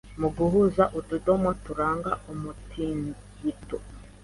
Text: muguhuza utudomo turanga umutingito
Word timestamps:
muguhuza 0.19 0.83
utudomo 0.99 1.49
turanga 1.63 2.11
umutingito 2.31 3.77